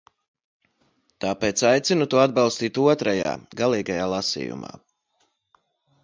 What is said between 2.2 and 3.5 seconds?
atbalstīt otrajā,